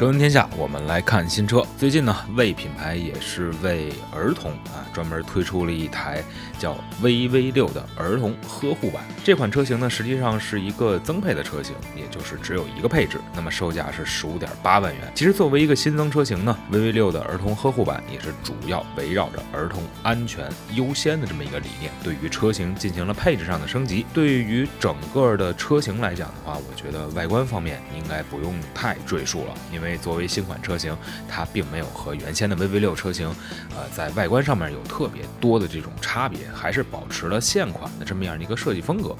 [0.00, 1.62] 车闻天下，我们来看新车。
[1.76, 6.24] 最近呢，魏品牌也是为儿童啊专门推出了一台
[6.58, 9.04] 叫 VV 六的儿童呵护版。
[9.22, 13.20] 这款车型呢，实际上是一个增配的车型，也就是只有一个配置。
[13.34, 15.12] 那么售价是十五点八万元。
[15.14, 24.06] 其实作为一个新增车型呢，VV 六的儿童呵护版也是主要围绕着儿童安全优先的这么一个理念，对于车型进行了配置上的升级。
[24.14, 30.96] 对于整个的车型来讲的话，我觉得外观方面应该不用太赘述了，因为作为新款车型，
[31.28, 33.28] 它并没有和原先的 VV 六车型，
[33.76, 39.16] 呃，在外观上面有特别多的这种差别，还是保持了现款的这么样的一个设计风格。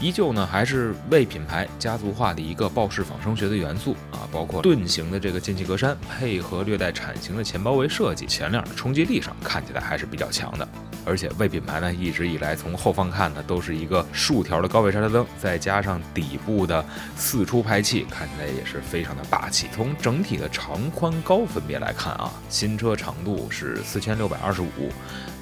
[0.00, 10.68] 依旧呢，还是为品牌家族化的一个豹式仿生学的元素啊，包括盾形的这个进气格栅，配合略带铲形的前包围设计，前脸的冲击力上看起来还是比较强的。
[11.04, 16.84] 而且魏品牌呢，一直以来从后方看呢，都是一个竖条的高位刹车灯，再加上底部的
[17.16, 19.68] 四出排气，看起来也是非常的霸气。
[19.72, 24.92] 从整体的长宽高分别来看啊，新车长度是四千六百二十五，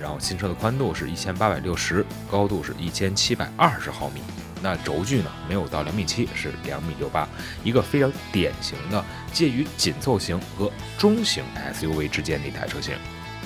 [0.00, 4.20] 然后新车的宽度是一千八百六十，高度是一千七百二十毫米。
[4.64, 7.28] 那轴距呢，没有到两米七，是两米六八，
[7.64, 11.42] 一个非常典型的介于紧凑型和中型
[11.74, 12.94] SUV 之间的一台车型。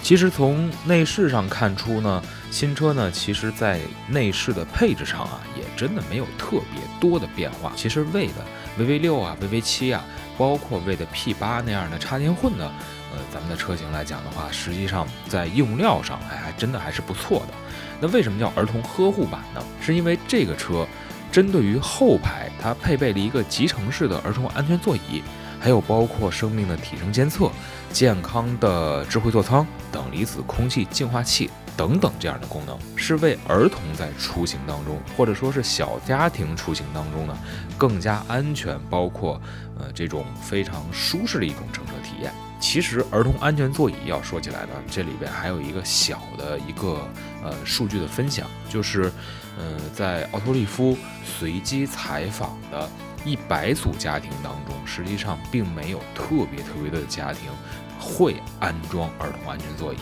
[0.06, 7.72] 其实从内饰上看出呢，新车呢，其实在内饰的配置上啊，也真的没有特别多的变化。
[7.74, 8.34] 其实为的
[8.78, 10.04] VV 六啊、VV 七啊，
[10.38, 12.66] 包括为的 P 八那样的插电混的，
[13.12, 17.54] 呃，咱们的车型来讲的话，实际上在用料上，哎，还真的还是不错的。
[18.00, 19.60] 那为什么叫儿童呵护版呢？
[19.80, 20.86] 是因为这个车。
[21.32, 25.22] 针对于后排，它配备了一个集成式的儿童安全座椅，
[25.66, 27.50] 还有包括生命的体征监测、
[27.90, 37.36] 健康的智慧座舱等离子空气净化器等等这样的功能，是为儿童在出行当中，或者说是小家庭出行当中呢，
[37.76, 39.40] 更加安全，包括
[39.76, 42.32] 呃这种非常舒适的一种乘车体验。
[42.60, 47.08] 其实儿童安全座椅要说起来呢，这里边还有一个小的一个
[47.42, 49.12] 呃数据的分享，就是，
[49.58, 52.88] 呃，在奥托利夫随机采访的
[53.26, 57.50] 一百组家庭当中，实际上并没有特别特别多的家庭
[57.98, 59.98] 会安装儿童安全座椅，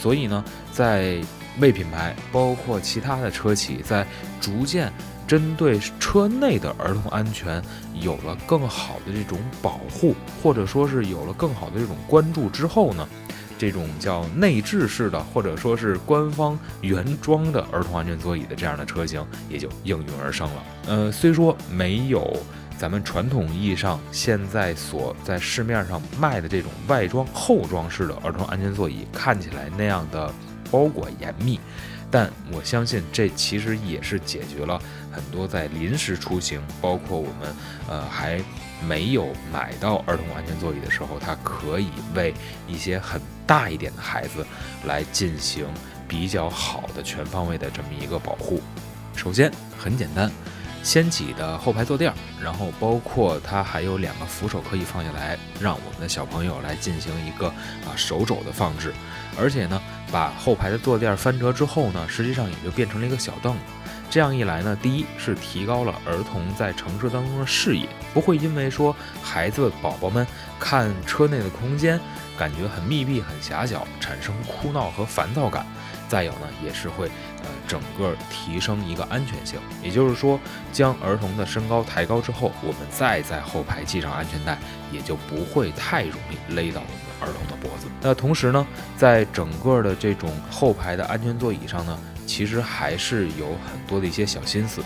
[0.00, 1.20] 所以呢，在
[1.58, 4.06] 为品牌包括其他的车企在
[4.40, 4.90] 逐渐。
[5.24, 7.62] 针对车内的儿童安全
[7.94, 13.08] 有了更好的这种保护，或者说是有了更好的这种关注之后呢，
[13.62, 20.64] 这种叫内置式的，或者说是官方原装的儿童安全座椅的这样的车型也就应运而生了。
[20.88, 22.36] 呃，虽说没有
[22.76, 30.34] 咱们传统意义上现在所在市面上卖的这种外装后装式的儿童安全座椅看起来那样的
[30.68, 31.60] 包裹严密。
[32.12, 34.80] 但我相信，这其实也是解决了
[35.10, 37.54] 很多在临时出行，包括我们
[37.88, 38.38] 呃还
[38.86, 42.34] 没有买到儿童安全座椅的时候，它可以为
[42.68, 44.46] 一些很大一点的孩子
[44.84, 45.66] 来进行
[46.06, 48.60] 比较好的全方位的这么一个保护。
[49.16, 50.30] 首先很简单，
[50.82, 52.12] 掀起的后排坐垫，
[52.42, 58.92] 然后包括它还有两个扶手可以放下来，让我们的小朋友来进行一个啊手肘的放置，
[59.38, 59.80] 而且呢。
[60.12, 63.60] 把后排的坐垫翻折之后呢，实际上也就变成了一个小凳子。
[64.10, 70.26] 这样一来呢，第一是提高了儿童在乘车当中的视野，不会因为说孩子宝宝们
[70.60, 71.98] 看车内的空间
[72.36, 75.66] 感觉很密闭、很狭小，产生哭闹和烦躁感。
[76.10, 77.06] 再有呢，也是会
[77.38, 79.58] 呃整个提升一个安全性。
[79.82, 80.38] 也就是说，
[80.72, 84.58] 将儿童的身高抬高之后，我们再在后排系上安全带，
[84.92, 87.86] 也就不会太容易勒到我们儿童的脖子。
[88.02, 88.66] 那同时呢，
[88.96, 91.98] 在整个的这种后排的安全座椅上呢。
[92.24, 94.80] 其实还是有很多的一些小心思，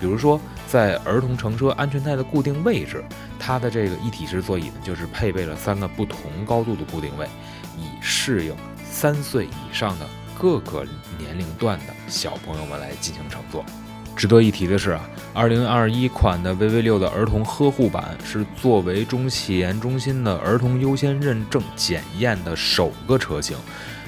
[0.00, 3.04] 比如说在儿童乘车安全带的固定位置，
[3.40, 7.28] 它的这个一体式座椅呢，就是配备了三个不同高度的固定位，
[7.76, 10.08] 以适应三岁以上的
[10.38, 10.84] 各个
[11.18, 13.64] 年龄段的小朋友们来进行乘坐。
[14.14, 23.56] 值得一提的是啊，二零二一款的 VV 六的儿童呵护版是作为中汽研中心的儿童优先认证检验的首个车型。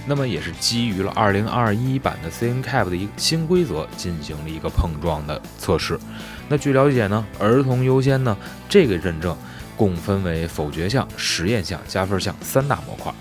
[0.07, 6.01] 那么也是基于了二零二一版的 C N C A P 的一个新规则进行了一个碰撞的测试。
[6.49, 8.35] 那据了解呢，儿童优先呢
[8.67, 9.37] 这个认证
[9.77, 13.13] 共分为否决项、实验项、加分项三大模块，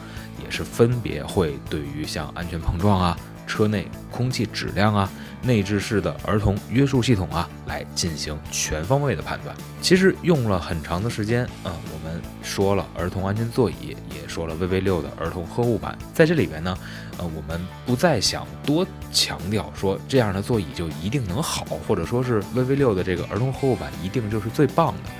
[0.57, 3.15] 是分别会对于像安全碰撞啊、
[3.45, 5.07] 车内空气质量啊、
[5.43, 9.55] 内置式的儿童约束系统啊，来进行全方位的判断。
[9.83, 16.75] 其实用了很长的时间啊，我们说了儿童安全座椅，也说了 VV 六的儿童呵护版，在这里边呢，
[17.19, 18.83] 呃，我们不再想多
[19.13, 25.11] 强调说这样的座椅就一定能好，或者说是 VV 六的这个儿童呵护版一定就是最棒的。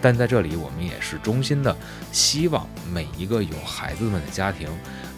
[0.00, 1.76] 但在这里，我们也是衷心的
[2.12, 4.68] 希望每一个有孩子们的家庭，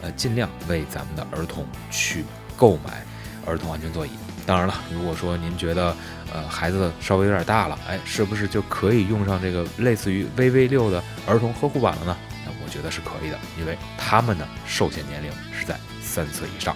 [0.03, 2.25] 呃，尽量为咱们的儿童去
[2.57, 3.05] 购买
[3.47, 4.11] 儿童安全座椅。
[4.47, 5.95] 当然了，如果说您觉得，
[6.33, 12.17] 呃，孩子稍微有点大了，哎，是不是就可以用上这个类似于 VV 六的儿童呵护版了呢？
[12.45, 16.75] 那我觉得是可以的，因为他们的受限年龄是在三岁以上。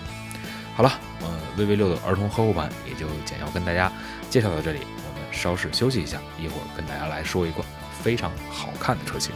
[0.76, 0.92] 好了，
[1.22, 3.90] 呃，VV 六的儿童呵护版也就简要跟大家
[4.28, 7.64] 介绍到这里，我们稍事休息一下，一会儿跟大家来说一个
[8.04, 9.32] 非常好看的车型。